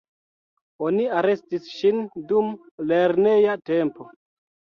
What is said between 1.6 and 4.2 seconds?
ŝin dum lerneja tempo.